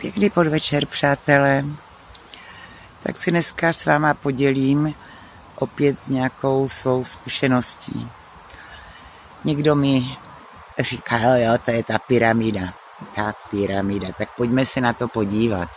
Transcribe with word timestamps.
Pěkný 0.00 0.30
podvečer, 0.30 0.86
přátelé. 0.86 1.64
Tak 3.02 3.18
si 3.18 3.30
dneska 3.30 3.72
s 3.72 3.84
váma 3.84 4.14
podělím 4.14 4.94
opět 5.54 6.00
s 6.00 6.08
nějakou 6.08 6.68
svou 6.68 7.04
zkušeností. 7.04 8.10
Někdo 9.44 9.74
mi 9.74 10.16
říká, 10.78 11.18
jo, 11.18 11.58
to 11.64 11.70
je 11.70 11.84
ta 11.84 11.98
pyramida. 11.98 12.60
Ta 13.14 13.34
pyramida, 13.50 14.08
tak 14.18 14.28
pojďme 14.36 14.66
se 14.66 14.80
na 14.80 14.92
to 14.92 15.08
podívat. 15.08 15.68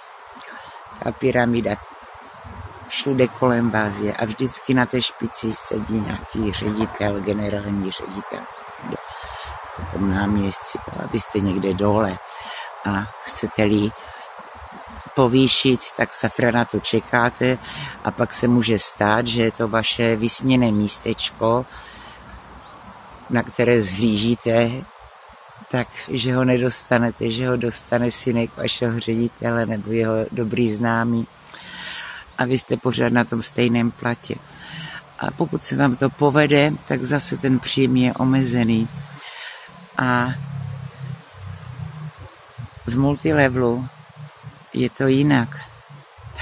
Ta 1.04 1.12
pyramida 1.12 1.76
všude 2.88 3.28
kolem 3.28 3.70
vás 3.70 3.98
je 3.98 4.14
a 4.14 4.26
vždycky 4.26 4.74
na 4.74 4.86
té 4.86 5.02
špici 5.02 5.54
sedí 5.54 6.00
nějaký 6.00 6.52
ředitel, 6.52 7.20
generální 7.20 7.92
ředitel. 7.92 8.40
Potom 9.76 10.12
náměstci, 10.16 10.78
abyste 11.04 11.40
někde 11.40 11.74
dole 11.74 12.18
a 12.86 13.12
chcete-li 13.26 13.92
povýšit, 15.16 15.80
tak 15.98 16.14
safra 16.14 16.52
na 16.52 16.66
to 16.66 16.80
čekáte 16.80 17.58
a 18.04 18.12
pak 18.12 18.34
se 18.34 18.48
může 18.48 18.80
stát, 18.80 19.28
že 19.28 19.42
je 19.42 19.52
to 19.52 19.68
vaše 19.68 20.16
vysněné 20.16 20.72
místečko, 20.72 21.66
na 23.30 23.44
které 23.44 23.82
zhlížíte, 23.82 24.72
tak, 25.72 25.88
že 26.08 26.36
ho 26.36 26.46
nedostanete, 26.46 27.32
že 27.32 27.50
ho 27.50 27.58
dostane 27.58 28.12
synek 28.12 28.58
vašeho 28.58 29.00
ředitele 29.00 29.66
nebo 29.66 29.92
jeho 29.92 30.14
dobrý 30.32 30.76
známý 30.76 31.28
a 32.38 32.46
vy 32.46 32.60
jste 32.60 32.78
pořád 32.78 33.14
na 33.14 33.24
tom 33.24 33.42
stejném 33.42 33.92
platě. 33.92 34.36
A 35.20 35.32
pokud 35.32 35.64
se 35.64 35.76
vám 35.76 35.96
to 35.96 36.10
povede, 36.10 36.72
tak 36.88 37.04
zase 37.04 37.38
ten 37.38 37.60
příjem 37.60 37.96
je 37.96 38.14
omezený. 38.14 38.88
A 39.98 40.34
v 42.86 43.00
multilevelu 43.00 43.88
je 44.74 44.90
to 44.90 45.08
jinak. 45.08 45.50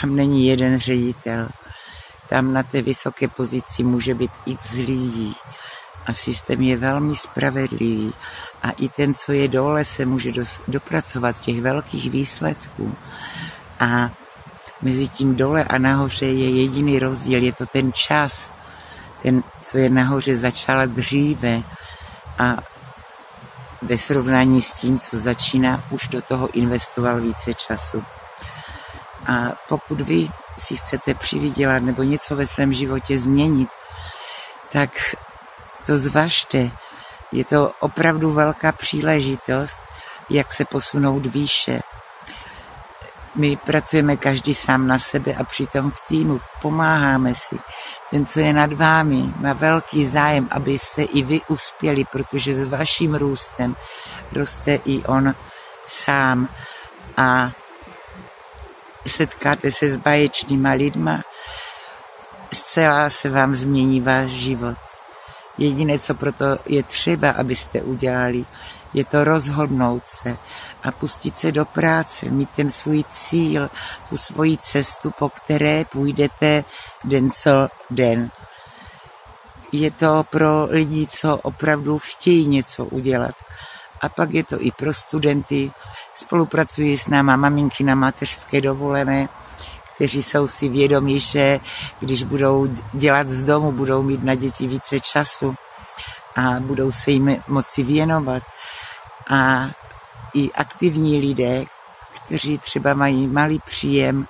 Tam 0.02 0.16
není 0.16 0.48
jeden 0.48 0.80
ředitel. 0.80 1.50
Tam 2.30 2.54
na 2.54 2.64
té 2.64 2.82
vysoké 2.82 3.28
pozici 3.28 3.84
může 3.84 4.14
být 4.14 4.32
x 4.46 4.72
lidí. 4.72 5.36
A 6.06 6.14
systém 6.14 6.62
je 6.62 6.78
velmi 6.78 7.16
spravedlivý. 7.16 8.14
A 8.64 8.72
i 8.72 8.90
ten, 8.90 9.14
co 9.14 9.32
je 9.32 9.48
dole, 9.48 9.86
se 9.86 10.06
může 10.06 10.32
dopracovat 10.68 11.40
těch 11.40 11.62
velkých 11.62 12.12
výsledků. 12.12 12.96
A 13.80 14.10
mezi 14.82 15.08
tím 15.08 15.36
dole 15.36 15.64
a 15.64 15.78
nahoře 15.78 16.26
je 16.26 16.62
jediný 16.62 17.00
rozdíl, 17.00 17.44
je 17.44 17.54
to 17.54 17.66
ten 17.66 17.94
čas. 17.94 18.52
Ten, 19.22 19.44
co 19.62 19.78
je 19.78 19.90
nahoře, 19.90 20.38
začal 20.38 20.88
dříve 20.88 21.62
a 22.40 22.58
ve 23.82 23.98
srovnání 23.98 24.62
s 24.62 24.74
tím, 24.74 25.00
co 25.00 25.18
začíná, 25.18 25.84
už 25.90 26.08
do 26.08 26.22
toho 26.22 26.52
investoval 26.52 27.22
více 27.22 27.54
času. 27.54 28.04
A 29.26 29.54
pokud 29.70 30.02
vy 30.02 30.30
si 30.60 30.76
chcete 30.76 31.14
přivydělat 31.14 31.84
nebo 31.84 32.04
něco 32.04 32.36
ve 32.36 32.48
svém 32.48 32.74
životě 32.74 33.20
změnit, 33.20 33.70
tak 34.72 35.16
to 35.86 35.98
zvažte. 35.98 36.72
Je 37.32 37.46
to 37.46 37.72
opravdu 37.80 38.34
velká 38.34 38.72
příležitost, 38.72 39.80
jak 40.30 40.54
se 40.54 40.66
posunout 40.66 41.26
výše. 41.26 41.82
My 43.36 43.56
pracujeme 43.56 44.18
každý 44.18 44.54
sám 44.54 44.88
na 44.88 45.00
sebe 45.00 45.34
a 45.34 45.44
přitom 45.44 45.92
v 45.92 46.02
týmu 46.08 46.42
pomáháme 46.62 47.36
si. 47.36 47.60
Ten, 48.10 48.26
co 48.26 48.40
je 48.40 48.54
nad 48.54 48.74
vámi, 48.74 49.34
má 49.36 49.54
velký 49.54 50.08
zájem, 50.08 50.48
abyste 50.52 51.04
i 51.04 51.24
vy 51.24 51.42
uspěli, 51.48 52.06
protože 52.12 52.56
s 52.56 52.70
vaším 52.70 53.16
růstem 53.16 53.76
roste 54.36 54.80
i 54.86 55.04
on 55.04 55.36
sám. 55.88 56.50
A 57.18 57.52
setkáte 59.08 59.72
se 59.72 59.90
s 59.90 59.98
baječnýma 59.98 60.72
lidma, 60.72 61.22
zcela 62.54 63.10
se 63.10 63.30
vám 63.30 63.56
změní 63.56 64.02
váš 64.02 64.30
život. 64.30 64.78
Jediné, 65.58 66.00
co 66.00 66.14
proto 66.16 66.46
je 66.66 66.84
třeba, 66.84 67.32
abyste 67.32 67.82
udělali, 67.82 68.46
je 68.94 69.06
to 69.06 69.24
rozhodnout 69.24 70.08
se 70.08 70.38
a 70.84 70.92
pustit 70.92 71.40
se 71.40 71.52
do 71.52 71.66
práce, 71.66 72.26
mít 72.30 72.50
ten 72.56 72.72
svůj 72.72 73.04
cíl, 73.10 73.70
tu 74.10 74.18
svoji 74.18 74.58
cestu, 74.58 75.12
po 75.12 75.30
které 75.30 75.86
půjdete 75.86 76.64
den 77.04 77.30
co 77.30 77.70
den. 77.90 78.32
Je 79.72 79.92
to 79.92 80.26
pro 80.30 80.66
lidi, 80.66 81.08
co 81.08 81.38
opravdu 81.38 82.00
chtějí 82.00 82.48
něco 82.48 82.86
udělat. 82.86 83.36
A 84.02 84.10
pak 84.10 84.34
je 84.34 84.44
to 84.44 84.62
i 84.62 84.72
pro 84.72 84.94
studenty, 84.94 85.72
Spolupracují 86.16 86.98
s 86.98 87.08
náma 87.08 87.36
maminky 87.36 87.84
na 87.84 87.96
mateřské 87.96 88.62
dovolené, 88.62 89.30
kteří 89.96 90.24
jsou 90.24 90.48
si 90.48 90.70
vědomí, 90.70 91.20
že 91.20 91.60
když 92.00 92.24
budou 92.24 92.68
dělat 92.94 93.30
z 93.30 93.44
domu, 93.44 93.72
budou 93.72 94.04
mít 94.04 94.24
na 94.24 94.36
děti 94.36 94.68
více 94.68 95.00
času 95.00 95.56
a 96.36 96.60
budou 96.60 96.92
se 96.92 97.12
jim 97.12 97.44
moci 97.48 97.84
věnovat. 97.84 98.44
A 99.30 99.70
i 100.34 100.52
aktivní 100.52 101.20
lidé, 101.20 101.66
kteří 102.16 102.58
třeba 102.58 102.94
mají 102.94 103.28
malý 103.28 103.60
příjem 103.60 104.28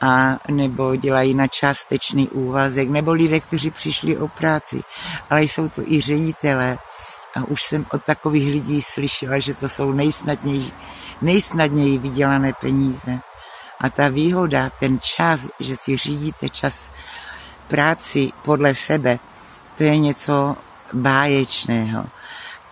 a 0.00 0.36
nebo 0.48 0.96
dělají 0.96 1.34
na 1.34 1.46
částečný 1.46 2.28
úvazek, 2.28 2.88
nebo 2.88 3.12
lidé, 3.12 3.40
kteří 3.40 3.70
přišli 3.70 4.18
o 4.18 4.28
práci, 4.28 4.82
ale 5.30 5.42
jsou 5.42 5.68
to 5.68 5.82
i 5.92 6.00
ředitelé. 6.00 6.78
A 7.36 7.44
už 7.44 7.62
jsem 7.62 7.86
od 7.92 8.04
takových 8.04 8.52
lidí 8.52 8.82
slyšela, 8.82 9.38
že 9.38 9.54
to 9.54 9.68
jsou 9.68 9.92
nejsnadnější 9.92 10.72
nejsnadněji 11.22 11.98
vydělané 11.98 12.52
peníze. 12.52 13.18
A 13.80 13.90
ta 13.90 14.08
výhoda, 14.08 14.70
ten 14.80 14.98
čas, 15.00 15.40
že 15.60 15.76
si 15.76 15.96
řídíte 15.96 16.48
čas 16.48 16.74
práci 17.68 18.32
podle 18.42 18.74
sebe, 18.74 19.18
to 19.76 19.84
je 19.84 19.98
něco 19.98 20.56
báječného. 20.92 22.06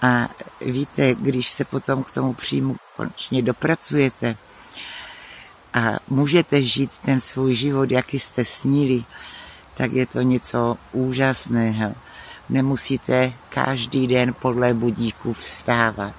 A 0.03 0.29
víte, 0.61 1.15
když 1.15 1.49
se 1.49 1.65
potom 1.65 2.05
k 2.05 2.11
tomu 2.11 2.35
příjmu 2.35 2.77
konečně 2.97 3.43
dopracujete 3.43 4.37
a 5.75 5.81
můžete 6.09 6.63
žít 6.63 6.91
ten 7.03 7.21
svůj 7.21 7.55
život, 7.55 7.91
jaký 7.91 8.19
jste 8.19 8.45
snili, 8.45 9.05
tak 9.75 9.93
je 9.93 10.07
to 10.07 10.21
něco 10.21 10.77
úžasného. 10.93 11.95
Nemusíte 12.49 13.33
každý 13.49 14.07
den 14.07 14.35
podle 14.35 14.75
budíku 14.75 15.33
vstávat. 15.33 16.15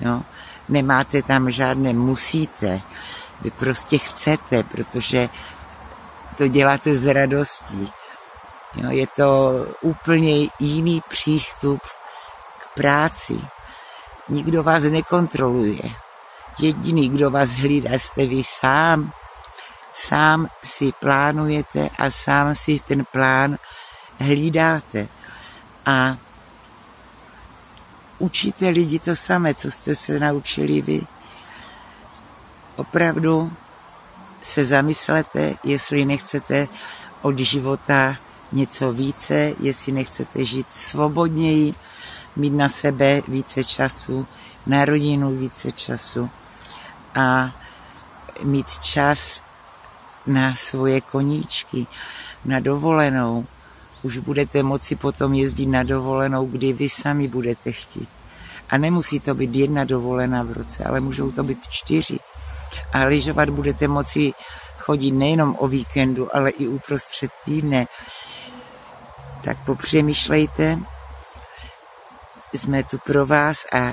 Jo? 0.00 0.22
Nemáte 0.68 1.22
tam 1.22 1.50
žádné 1.50 1.92
musíte, 1.92 2.80
vy 3.40 3.50
prostě 3.50 3.98
chcete, 3.98 4.62
protože 4.62 5.28
to 6.36 6.48
děláte 6.48 6.96
z 6.96 7.12
radostí. 7.12 7.92
Jo, 8.74 8.90
je 8.90 9.06
to 9.06 9.52
úplně 9.80 10.48
jiný 10.58 11.02
přístup 11.08 11.80
k 12.58 12.74
práci. 12.74 13.40
Nikdo 14.28 14.62
vás 14.62 14.82
nekontroluje. 14.82 15.82
Jediný, 16.58 17.08
kdo 17.08 17.30
vás 17.30 17.50
hlídá, 17.50 17.90
jste 17.98 18.26
vy 18.26 18.42
sám. 18.60 19.12
Sám 19.94 20.48
si 20.64 20.92
plánujete 21.00 21.88
a 21.98 22.10
sám 22.10 22.54
si 22.54 22.80
ten 22.88 23.04
plán 23.12 23.56
hlídáte. 24.18 25.08
A 25.86 26.16
učíte 28.22 28.68
lidi 28.68 28.98
to 28.98 29.16
samé, 29.16 29.54
co 29.54 29.70
jste 29.70 29.94
se 29.94 30.18
naučili 30.18 30.82
vy. 30.82 31.02
Opravdu 32.76 33.52
se 34.42 34.64
zamyslete, 34.64 35.54
jestli 35.64 36.04
nechcete 36.04 36.68
od 37.22 37.38
života 37.38 38.16
něco 38.52 38.92
více, 38.92 39.54
jestli 39.60 39.92
nechcete 39.92 40.44
žít 40.44 40.66
svobodněji, 40.80 41.74
mít 42.36 42.50
na 42.50 42.68
sebe 42.68 43.22
více 43.28 43.64
času, 43.64 44.26
na 44.66 44.84
rodinu 44.84 45.36
více 45.36 45.72
času 45.72 46.30
a 47.14 47.50
mít 48.42 48.78
čas 48.78 49.42
na 50.26 50.54
svoje 50.54 51.00
koníčky, 51.00 51.86
na 52.44 52.60
dovolenou, 52.60 53.46
už 54.02 54.18
budete 54.18 54.62
moci 54.62 54.96
potom 54.96 55.34
jezdit 55.34 55.66
na 55.66 55.82
dovolenou, 55.82 56.46
kdy 56.46 56.72
vy 56.72 56.88
sami 56.88 57.28
budete 57.28 57.72
chtít. 57.72 58.08
A 58.70 58.76
nemusí 58.76 59.20
to 59.20 59.34
být 59.34 59.54
jedna 59.54 59.84
dovolená 59.84 60.42
v 60.42 60.52
roce, 60.52 60.84
ale 60.84 61.00
můžou 61.00 61.30
to 61.30 61.42
být 61.42 61.58
čtyři. 61.68 62.18
A 62.92 63.04
lyžovat 63.04 63.50
budete 63.50 63.88
moci 63.88 64.32
chodit 64.78 65.12
nejenom 65.12 65.56
o 65.58 65.68
víkendu, 65.68 66.36
ale 66.36 66.50
i 66.50 66.66
uprostřed 66.66 67.30
týdne. 67.44 67.86
Tak 69.44 69.64
popřemýšlejte, 69.64 70.78
jsme 72.52 72.82
tu 72.82 72.98
pro 72.98 73.26
vás 73.26 73.64
a 73.72 73.92